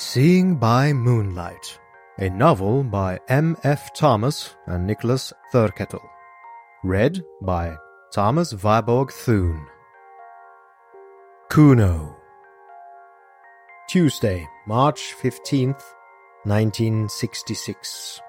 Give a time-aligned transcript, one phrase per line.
[0.00, 1.78] Seeing by Moonlight,
[2.16, 3.54] a novel by M.
[3.64, 3.92] F.
[3.92, 6.08] Thomas and Nicholas Thurkettle.
[6.82, 7.76] Read by
[8.10, 9.66] Thomas Viborg Thune.
[11.50, 12.16] Kuno.
[13.90, 15.84] Tuesday, March 15th,
[16.44, 18.22] 1966.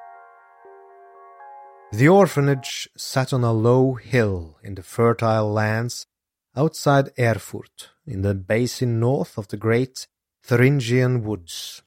[1.94, 6.06] The orphanage sat on a low hill in the fertile lands
[6.54, 10.08] outside Erfurt, in the basin north of the great
[10.44, 11.84] Thuringian woods.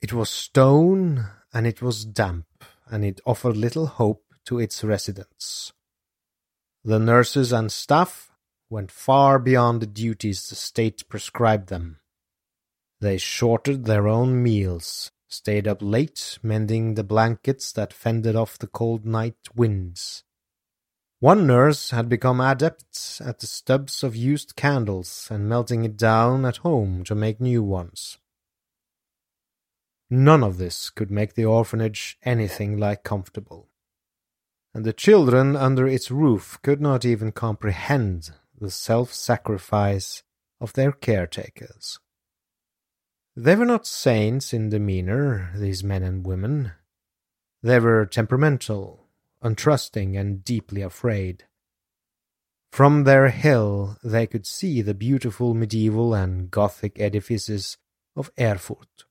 [0.00, 2.46] It was stone, and it was damp,
[2.86, 5.72] and it offered little hope to its residents.
[6.84, 8.30] The nurses and staff
[8.70, 12.00] went far beyond the duties the state prescribed them.
[13.00, 18.66] They shorted their own meals, stayed up late mending the blankets that fended off the
[18.66, 20.24] cold night winds.
[21.18, 26.44] One nurse had become adept at the stubs of used candles and melting it down
[26.44, 28.18] at home to make new ones.
[30.10, 33.70] None of this could make the orphanage anything like comfortable,
[34.74, 40.22] and the children under its roof could not even comprehend the self-sacrifice
[40.60, 41.98] of their caretakers.
[43.34, 46.72] They were not saints in demeanor, these men and women.
[47.62, 49.05] They were temperamental,
[49.42, 51.44] untrusting, and deeply afraid.
[52.72, 57.78] From their hill they could see the beautiful medieval and Gothic edifices
[58.14, 59.04] of Erfurt.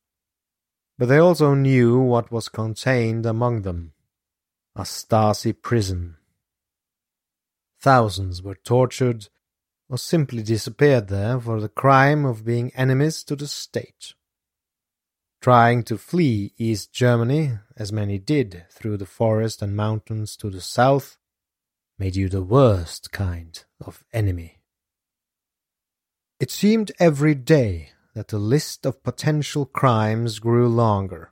[0.97, 3.93] But they also knew what was contained among them
[4.75, 6.17] a Stasi prison.
[7.79, 9.29] Thousands were tortured
[9.87, 14.13] or simply disappeared there for the crime of being enemies to the state.
[15.45, 20.59] Trying to flee East Germany, as many did through the forest and mountains to the
[20.59, 21.19] south,
[21.99, 24.63] made you the worst kind of enemy.
[26.39, 31.31] It seemed every day that the list of potential crimes grew longer.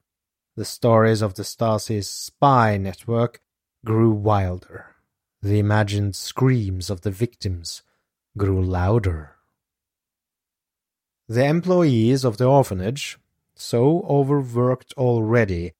[0.55, 3.41] The stories of the Stasi's spy network
[3.83, 4.95] grew wilder.
[5.41, 7.81] The imagined screams of the victims
[8.37, 9.37] grew louder.
[11.27, 13.17] The employees of the orphanage,
[13.55, 15.73] so overworked already,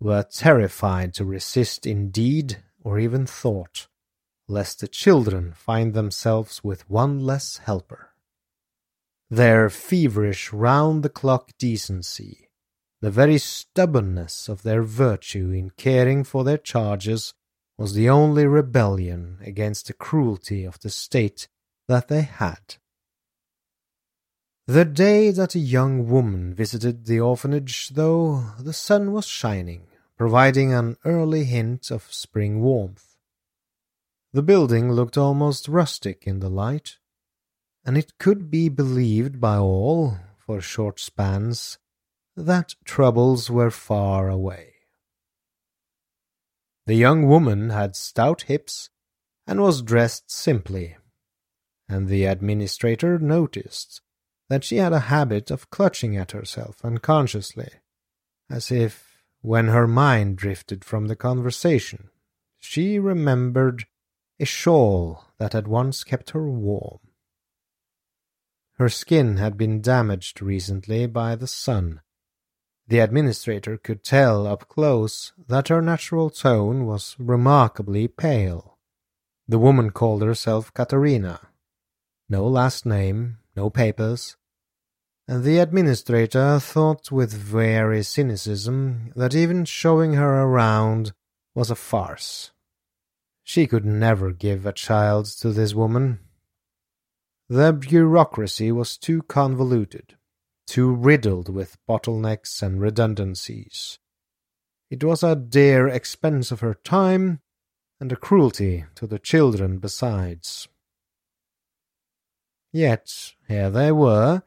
[0.00, 3.88] were terrified to resist in deed or even thought,
[4.46, 8.10] lest the children find themselves with one less helper.
[9.30, 12.48] Their feverish round-the-clock decency,
[13.00, 17.34] the very stubbornness of their virtue in caring for their charges,
[17.76, 21.46] was the only rebellion against the cruelty of the state
[21.86, 22.76] that they had.
[24.68, 29.86] The day that a young woman visited the orphanage, though, the sun was shining,
[30.18, 33.16] providing an early hint of spring warmth.
[34.34, 36.98] The building looked almost rustic in the light,
[37.82, 41.78] and it could be believed by all, for short spans,
[42.36, 44.74] that troubles were far away.
[46.84, 48.90] The young woman had stout hips
[49.46, 50.98] and was dressed simply,
[51.88, 54.02] and the administrator noticed
[54.48, 57.68] that she had a habit of clutching at herself unconsciously,
[58.50, 62.10] as if, when her mind drifted from the conversation,
[62.58, 63.84] she remembered
[64.40, 66.98] a shawl that had once kept her warm.
[68.74, 72.00] Her skin had been damaged recently by the sun,
[72.88, 78.78] the administrator could tell up close that her natural tone was remarkably pale.
[79.46, 81.40] The woman called herself Katarina.
[82.30, 84.36] No last name, no papers.
[85.26, 91.12] And the administrator thought with very cynicism that even showing her around
[91.54, 92.52] was a farce.
[93.42, 96.20] She could never give a child to this woman.
[97.48, 100.14] The bureaucracy was too convoluted
[100.68, 103.98] too riddled with bottlenecks and redundancies.
[104.90, 107.40] It was a dear expense of her time,
[107.98, 110.68] and a cruelty to the children besides.
[112.78, 114.44] Yet here they were,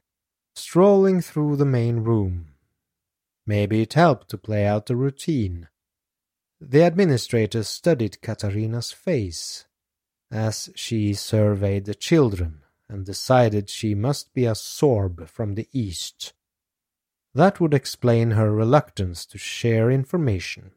[0.56, 2.54] strolling through the main room.
[3.46, 5.68] Maybe it helped to play out the routine.
[6.62, 9.66] The administrator studied Katarina's face
[10.32, 16.32] as she surveyed the children and decided she must be a Sorb from the East.
[17.36, 20.72] That would explain her reluctance to share information.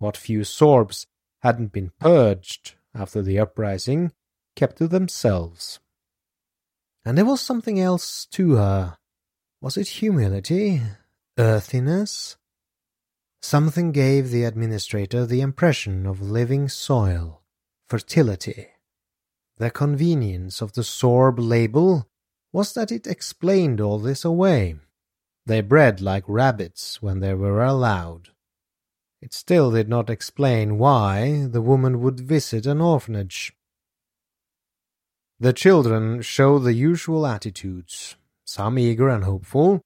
[0.00, 1.06] What few Sorbs
[1.38, 4.12] hadn't been purged after the uprising
[4.54, 5.80] kept to themselves.
[7.04, 8.96] And there was something else to her.
[9.60, 10.80] Was it humility?
[11.38, 12.36] Earthiness?
[13.42, 17.42] Something gave the administrator the impression of living soil,
[17.88, 18.68] fertility.
[19.58, 22.08] The convenience of the Sorb label
[22.52, 24.76] was that it explained all this away.
[25.44, 28.30] They bred like rabbits when they were allowed.
[29.20, 33.52] It still did not explain why the woman would visit an orphanage.
[35.40, 39.82] The children show the usual attitudes, some eager and hopeful,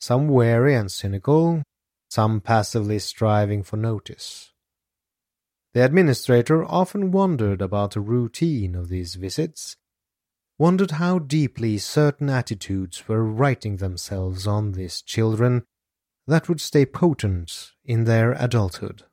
[0.00, 1.62] some wary and cynical,
[2.10, 4.52] some passively striving for notice.
[5.72, 9.76] The administrator often wondered about the routine of these visits,
[10.58, 15.64] wondered how deeply certain attitudes were writing themselves on these children
[16.26, 19.04] that would stay potent in their adulthood.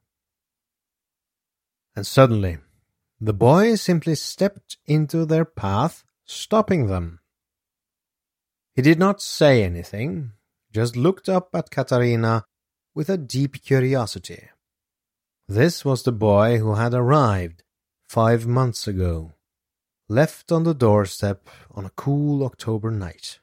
[1.95, 2.57] And suddenly,
[3.21, 7.19] the boy simply stepped into their path, stopping them.
[8.75, 10.31] He did not say anything,
[10.71, 12.45] just looked up at Katarina
[12.95, 14.49] with a deep curiosity.
[15.47, 17.63] This was the boy who had arrived
[18.07, 19.33] five months ago,
[20.07, 23.39] left on the doorstep on a cool October night.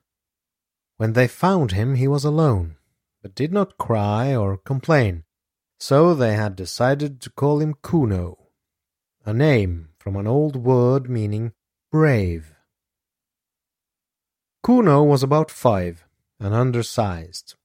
[0.96, 2.76] When they found him, he was alone,
[3.20, 5.25] but did not cry or complain,
[5.78, 8.45] so they had decided to call him Kuno,
[9.28, 11.52] a name from an old word meaning
[11.90, 12.55] brave.
[14.62, 16.06] Kuno was about five
[16.38, 17.56] and undersized.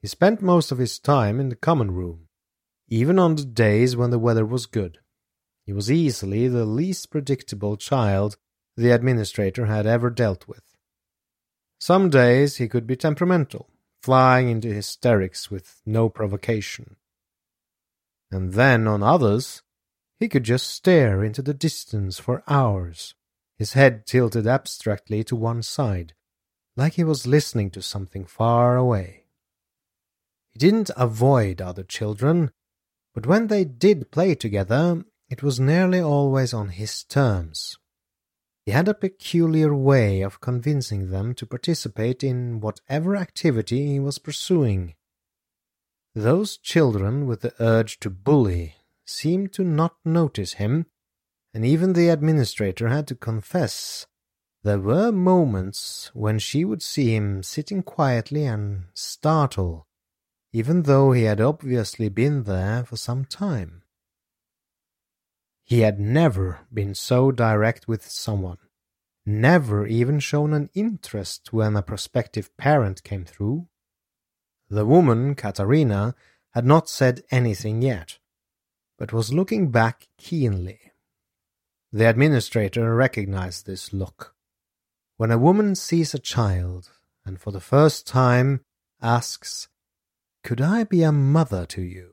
[0.00, 2.28] He spent most of his time in the common room,
[2.88, 5.00] even on the days when the weather was good.
[5.66, 8.38] He was easily the least predictable child
[8.78, 10.64] the administrator had ever dealt with.
[11.78, 13.68] Some days he could be temperamental,
[14.02, 16.96] flying into hysterics with no provocation.
[18.30, 19.62] And then on others,
[20.22, 23.14] he could just stare into the distance for hours,
[23.58, 26.14] his head tilted abstractly to one side,
[26.76, 29.24] like he was listening to something far away.
[30.52, 32.50] He didn't avoid other children,
[33.14, 37.78] but when they did play together, it was nearly always on his terms.
[38.64, 44.18] He had a peculiar way of convincing them to participate in whatever activity he was
[44.18, 44.94] pursuing.
[46.14, 48.76] Those children with the urge to bully
[49.12, 50.86] seemed to not notice him,
[51.54, 54.06] and even the administrator had to confess
[54.64, 59.88] there were moments when she would see him sitting quietly and startle,
[60.52, 63.82] even though he had obviously been there for some time.
[65.64, 68.58] He had never been so direct with someone,
[69.26, 73.66] never even shown an interest when a prospective parent came through.
[74.68, 76.14] The woman, Katarina,
[76.54, 78.18] had not said anything yet,
[79.02, 80.78] but was looking back keenly.
[81.92, 84.36] The administrator recognized this look.
[85.16, 86.88] When a woman sees a child
[87.24, 88.60] and for the first time
[89.00, 89.66] asks,
[90.44, 92.12] Could I be a mother to you?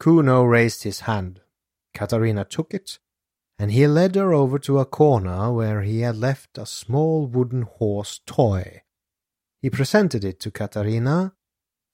[0.00, 1.42] Kuno raised his hand.
[1.94, 2.98] Katarina took it,
[3.60, 7.62] and he led her over to a corner where he had left a small wooden
[7.62, 8.82] horse toy.
[9.60, 11.34] He presented it to Katarina,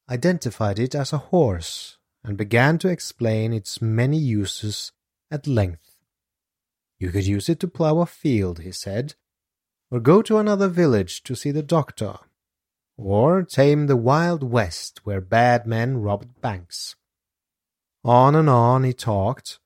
[0.09, 1.98] identified it as a horse,
[2.29, 4.93] and began to explain its many uses
[5.31, 5.97] at length.
[6.99, 9.15] You could use it to plough a field, he said,
[9.91, 12.19] or go to another village to see the doctor,
[12.99, 16.97] or tame the Wild West where bad men robbed banks.
[18.05, 19.59] On and on he talked,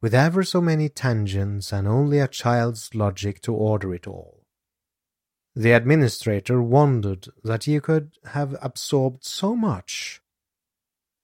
[0.00, 4.44] with ever so many tangents and only a child's logic to order it all.
[5.56, 10.22] The administrator wondered that he could have absorbed so much.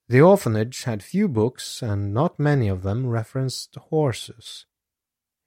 [0.08, 4.66] The orphanage had few books, and not many of them referenced horses.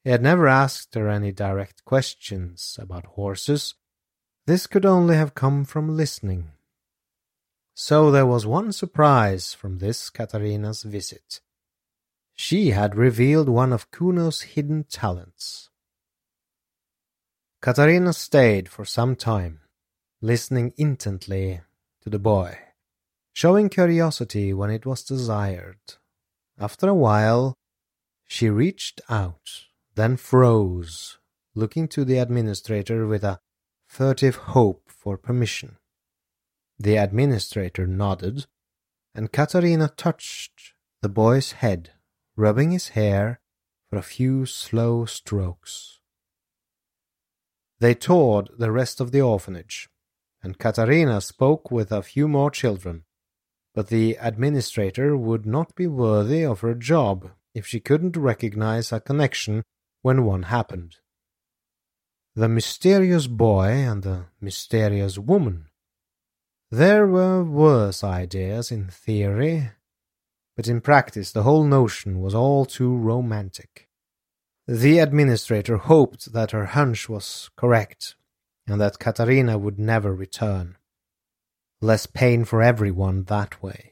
[0.03, 3.75] He had never asked her any direct questions about horses.
[4.45, 6.51] This could only have come from listening.
[7.75, 11.41] So there was one surprise from this Katarina's visit.
[12.33, 15.69] She had revealed one of Kuno's hidden talents.
[17.61, 19.59] Katarina stayed for some time,
[20.21, 21.61] listening intently
[22.01, 22.57] to the boy,
[23.37, 25.77] showing curiosity when it was desired.
[26.57, 27.53] After a while,
[28.27, 29.47] she reached out
[29.93, 31.19] then froze,
[31.53, 33.39] looking to the administrator with a
[33.85, 35.77] furtive hope for permission.
[36.79, 38.47] The administrator nodded,
[39.13, 41.91] and Katarina touched the boy's head,
[42.35, 43.39] rubbing his hair
[43.87, 45.99] for a few slow strokes.
[47.79, 49.89] They toured the rest of the orphanage,
[50.41, 53.03] and Katarina spoke with a few more children,
[53.77, 58.99] but the administrator would not be worthy of her job if she couldn't recognize a
[58.99, 59.61] connection
[60.01, 60.95] when one happened.
[62.33, 65.67] The mysterious boy and the mysterious woman.
[66.71, 69.69] There were worse ideas in theory,
[70.55, 73.89] but in practice the whole notion was all too romantic.
[74.67, 78.15] The administrator hoped that her hunch was correct
[78.65, 80.77] and that Katarina would never return.
[81.79, 83.91] Less pain for everyone that way.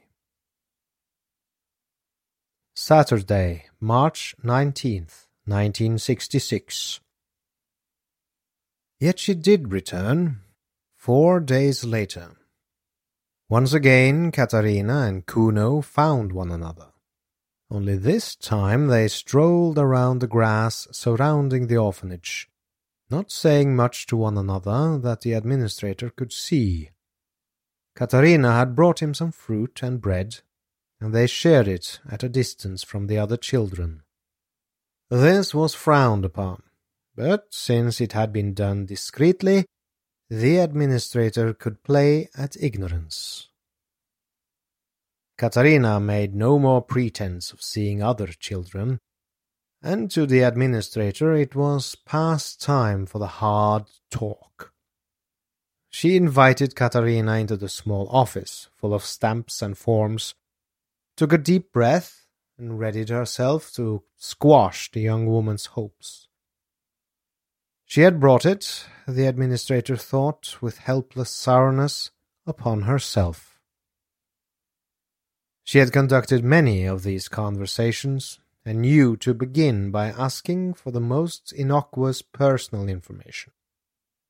[2.76, 7.00] Saturday, March 19th, 1966.
[9.00, 10.42] Yet she did return,
[10.96, 12.32] four days later.
[13.50, 16.88] Once again, Katarina and Kuno found one another.
[17.70, 22.50] Only this time they strolled around the grass surrounding the orphanage,
[23.12, 26.90] not saying much to one another that the administrator could see.
[27.96, 30.42] Katarina had brought him some fruit and bread,
[31.00, 34.04] and they shared it at a distance from the other children.
[35.10, 36.64] This was frowned upon,
[37.16, 39.66] but since it had been done discreetly,
[40.30, 43.48] the administrator could play at ignorance.
[45.38, 49.00] Katarina made no more pretense of seeing other children,
[49.82, 54.75] and to the administrator it was past time for the hard talk.
[55.96, 60.36] She invited Katarina into the small office, full of stamps and forms,
[61.16, 66.28] took a deep breath, and readied herself to squash the young woman's hopes.
[67.86, 72.12] She had brought it, the administrator thought, with helpless sourness,
[72.46, 73.58] upon herself.
[75.64, 81.00] She had conducted many of these conversations, and knew to begin by asking for the
[81.00, 83.54] most innocuous personal information,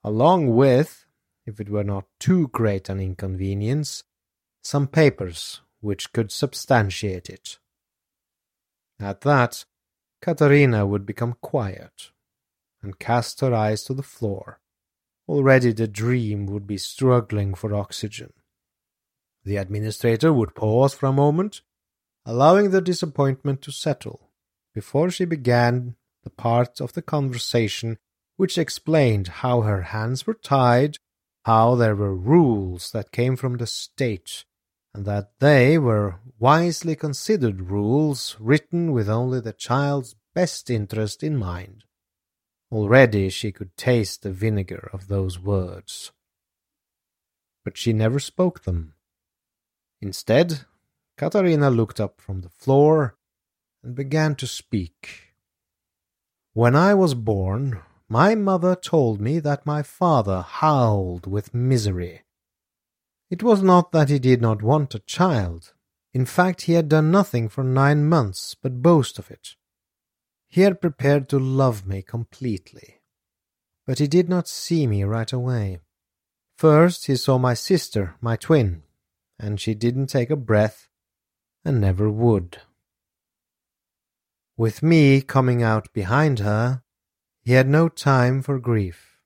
[0.04, 1.05] along with,
[1.46, 4.04] if it were not too great an inconvenience,
[4.64, 7.60] some papers which could substantiate it.
[9.00, 9.66] At that,
[10.22, 12.12] Katarina would become quiet
[12.82, 14.60] and cast her eyes to the floor.
[15.28, 18.34] Already the dream would be struggling for oxygen.
[19.44, 21.62] The administrator would pause for a moment,
[22.26, 24.32] allowing the disappointment to settle,
[24.74, 27.98] before she began the part of the conversation
[28.38, 30.98] which explained how her hands were tied,
[31.46, 34.46] how there were rules that came from the state,
[34.96, 41.38] and that they were wisely considered rules written with only the child's best interest in
[41.38, 41.84] mind.
[42.72, 46.12] Already she could taste the vinegar of those words.
[47.64, 48.96] But she never spoke them.
[50.02, 50.62] Instead,
[51.16, 53.18] Katarina looked up from the floor
[53.84, 55.36] and began to speak.
[56.54, 62.22] When I was born, my mother told me that my father howled with misery.
[63.30, 65.74] It was not that he did not want a child.
[66.14, 69.56] In fact, he had done nothing for nine months but boast of it.
[70.48, 73.02] He had prepared to love me completely.
[73.86, 75.80] But he did not see me right away.
[76.58, 78.84] First, he saw my sister, my twin,
[79.38, 80.88] and she didn't take a breath
[81.66, 82.62] and never would.
[84.56, 86.84] With me coming out behind her,
[87.46, 89.18] he had no time for grief.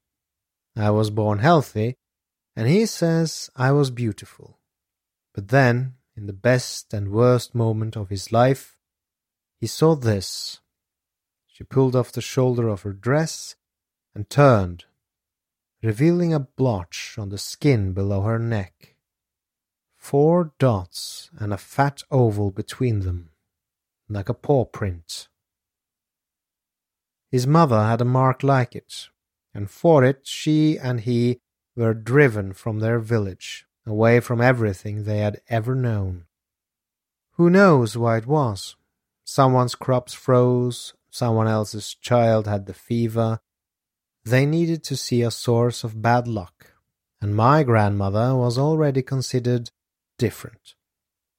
[0.75, 1.95] I was born healthy,
[2.55, 4.59] and he says I was beautiful.
[5.33, 8.77] But then, in the best and worst moment of his life,
[9.59, 10.59] he saw this.
[11.47, 13.55] She pulled off the shoulder of her dress
[14.13, 14.85] and turned,
[15.81, 18.95] revealing a blotch on the skin below her neck
[19.99, 23.29] four dots and a fat oval between them,
[24.07, 25.27] like a paw print.
[27.31, 29.09] His mother had a mark like it,
[29.53, 31.41] and for it she and he
[31.75, 36.25] were driven from their village, away from everything they had ever known.
[37.33, 38.75] Who knows why it was?
[39.23, 43.39] Someone's crops froze, someone else's child had the fever.
[44.25, 46.73] They needed to see a source of bad luck,
[47.21, 49.71] and my grandmother was already considered
[50.17, 50.75] different.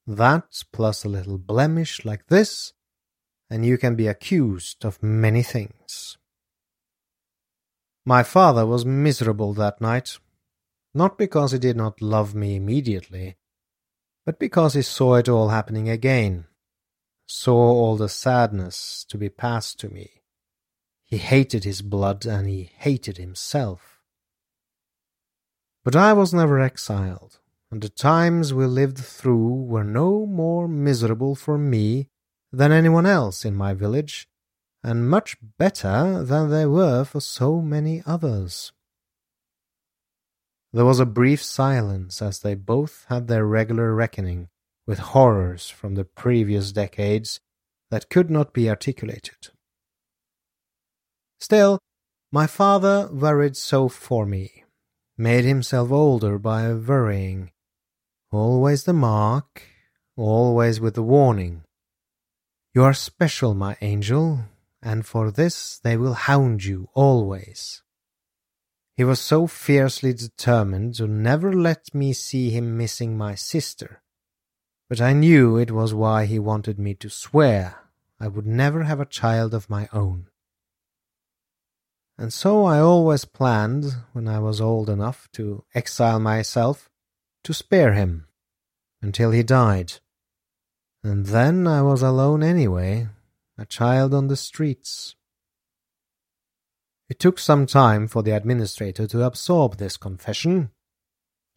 [0.06, 2.72] That plus a little blemish like this,
[3.50, 6.16] and you can be accused of many things.
[8.06, 10.18] My father was miserable that night,
[10.94, 13.36] not because he did not love me immediately,
[14.24, 16.46] but because he saw it all happening again,
[17.26, 20.22] saw all the sadness to be passed to me.
[21.04, 24.00] He hated his blood and he hated himself.
[25.84, 27.40] But I was never exiled
[27.70, 32.08] and the times we lived through were no more miserable for me
[32.52, 34.28] than anyone else in my village,
[34.82, 38.72] and much better than they were for so many others.
[40.72, 44.48] There was a brief silence as they both had their regular reckoning
[44.86, 47.40] with horrors from the previous decades
[47.90, 49.48] that could not be articulated.
[51.40, 51.80] Still,
[52.32, 54.64] my father worried so for me,
[55.18, 57.50] made himself older by worrying,
[58.32, 59.62] Always the mark,
[60.16, 61.64] always with the warning.
[62.72, 64.44] You are special, my angel,
[64.80, 67.82] and for this they will hound you always.
[68.96, 74.02] He was so fiercely determined to never let me see him missing my sister.
[74.88, 77.76] But I knew it was why he wanted me to swear
[78.20, 80.26] I would never have a child of my own.
[82.18, 86.90] And so I always planned, when I was old enough to exile myself,
[87.44, 88.26] to spare him
[89.00, 89.94] until he died.
[91.02, 93.08] And then I was alone anyway,
[93.56, 95.14] a child on the streets.
[97.08, 100.70] It took some time for the administrator to absorb this confession.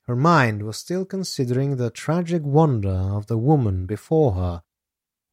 [0.07, 4.63] Her mind was still considering the tragic wonder of the woman before her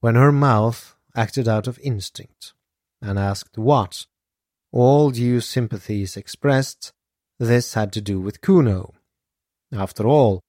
[0.01, 2.53] when her mouth acted out of instinct
[3.01, 4.07] and asked what,
[4.73, 6.93] all due sympathies expressed,
[7.39, 8.95] this had to do with Kuno.
[9.73, 10.41] After all,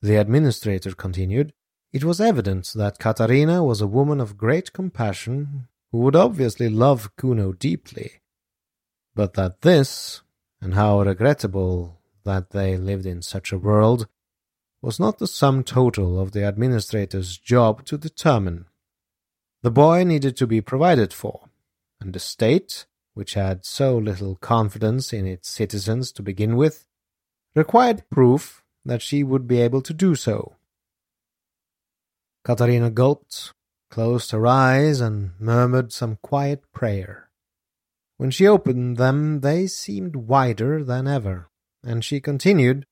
[0.00, 1.52] the administrator continued,
[1.92, 7.14] it was evident that Katarina was a woman of great compassion who would obviously love
[7.16, 8.22] Kuno deeply,
[9.14, 10.22] but that this,
[10.60, 14.06] and how regrettable that they lived in such a world,
[14.80, 18.64] was not the sum total of the administrator's job to determine.
[19.62, 21.50] The boy needed to be provided for,
[22.00, 26.86] and the state, which had so little confidence in its citizens to begin with,
[27.54, 30.56] required proof that she would be able to do so.
[32.44, 33.52] Katarina gulped,
[33.90, 37.30] closed her eyes, and murmured some quiet prayer.
[38.16, 41.50] When she opened them, they seemed wider than ever,
[41.84, 42.86] and she continued,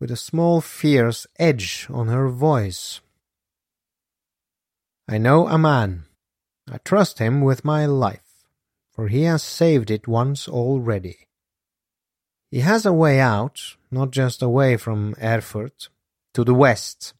[0.00, 3.00] with a small fierce edge on her voice.
[5.08, 6.04] I know a man.
[6.70, 8.44] I trust him with my life,
[8.92, 11.28] for he has saved it once already.
[12.50, 15.88] He has a way out, not just away from Erfurt,
[16.34, 17.14] to the west.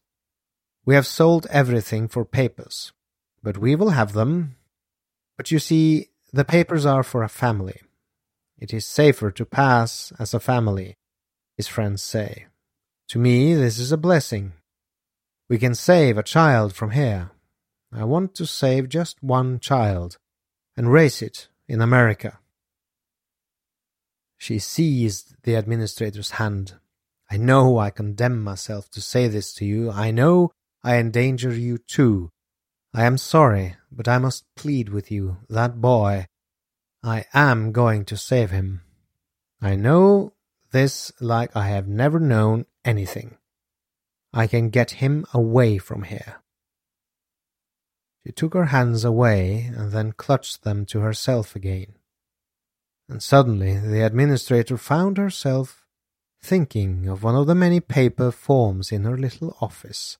[0.85, 2.91] We have sold everything for papers,
[3.43, 4.55] but we will have them.
[5.37, 7.81] But you see, the papers are for a family.
[8.57, 10.97] It is safer to pass as a family,
[11.55, 12.47] his friends say.
[13.09, 14.53] To me, this is a blessing.
[15.49, 17.31] We can save a child from here.
[17.91, 20.17] I want to save just one child
[20.77, 22.39] and raise it in America.
[24.37, 26.75] She seized the administrator's hand.
[27.29, 29.91] I know I condemn myself to say this to you.
[29.91, 30.51] I know
[30.83, 32.31] I endanger you too.
[32.93, 35.37] I am sorry, but I must plead with you.
[35.49, 36.27] That boy,
[37.03, 38.81] I am going to save him.
[39.61, 40.33] I know
[40.71, 43.37] this like I have never known anything.
[44.33, 46.37] I can get him away from here.
[48.25, 51.95] She took her hands away and then clutched them to herself again.
[53.09, 55.85] And suddenly the administrator found herself
[56.41, 60.17] thinking of one of the many paper forms in her little office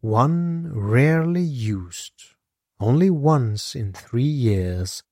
[0.00, 2.34] one rarely used,
[2.78, 5.02] only once in three years,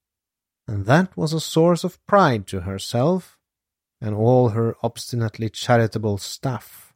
[0.67, 3.39] and that was a source of pride to herself
[4.01, 6.95] and all her obstinately charitable staff.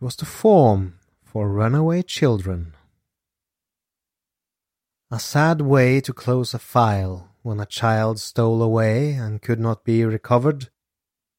[0.00, 2.74] It was the form for runaway children.
[5.10, 9.82] A sad way to close a file when a child stole away and could not
[9.82, 10.68] be recovered.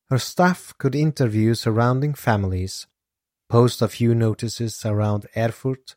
[0.09, 2.87] Her staff could interview surrounding families
[3.49, 5.95] post a few notices around Erfurt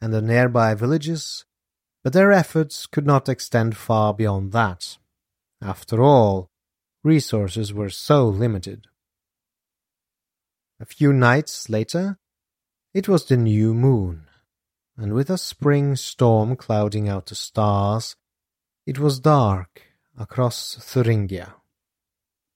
[0.00, 1.44] and the nearby villages,
[2.02, 4.96] but their efforts could not extend far beyond that.
[5.62, 6.50] After all,
[7.02, 8.86] resources were so limited.
[10.80, 12.18] A few nights later,
[12.92, 14.26] it was the new moon,
[14.96, 18.16] and with a spring storm clouding out the stars,
[18.86, 19.82] it was dark
[20.18, 21.54] across Thuringia.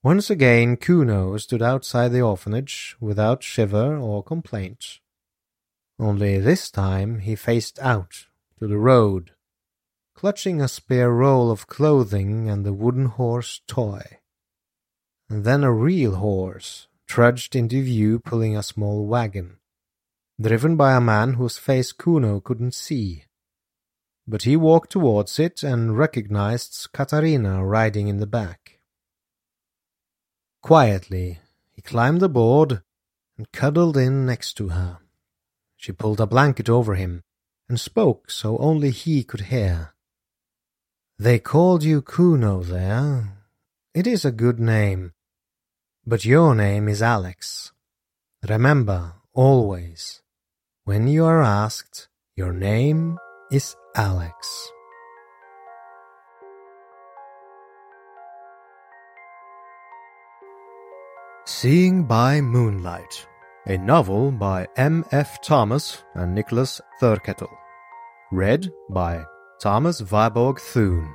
[0.05, 5.01] Once again Kuno stood outside the orphanage without shiver or complaint.
[5.99, 8.27] Only this time he faced out
[8.61, 9.33] to the road,
[10.15, 14.21] clutching a spare roll of clothing and the wooden horse toy.
[15.29, 19.57] And then a real horse trudged into view pulling a small wagon,
[20.41, 23.25] driven by a man whose face Kuno couldn't see.
[24.29, 28.78] But he walked towards it and recognized Katarina riding in the back.
[30.63, 31.41] Quietly,
[31.73, 32.83] he climbed aboard
[33.37, 34.99] and cuddled in next to her.
[35.77, 37.23] She pulled a blanket over him
[37.69, 39.95] and spoke so only he could hear.
[41.19, 43.39] They called you Kuno there.
[43.95, 45.13] It is a good name,
[46.07, 47.73] but your name is Alex.
[48.49, 50.23] Remember, always,
[50.85, 53.19] when you are asked, your name
[53.51, 54.71] is Alex.
[61.61, 63.27] Seeing by Moonlight,
[63.67, 65.05] a novel by M.
[65.11, 65.43] F.
[65.43, 67.51] Thomas and Nicholas Thurkettle.
[68.31, 69.25] Read by
[69.61, 71.13] Thomas Viborg Thune.